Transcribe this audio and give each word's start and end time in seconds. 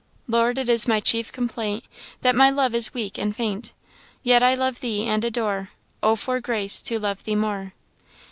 "Lord, 0.27 0.57
it 0.57 0.67
is 0.67 0.87
my 0.87 0.99
chief 0.99 1.31
complaint 1.31 1.83
That 2.21 2.35
my 2.35 2.49
love 2.49 2.73
is 2.73 2.91
weak 2.91 3.19
and 3.19 3.35
faint; 3.35 3.71
Yet 4.23 4.41
I 4.41 4.55
love 4.55 4.79
thee 4.79 5.05
and 5.05 5.23
adore 5.23 5.69
Oh 6.01 6.15
for 6.15 6.39
grace 6.41 6.81
to 6.81 6.97
love 6.97 7.23
thee 7.23 7.35
more!" 7.35 7.73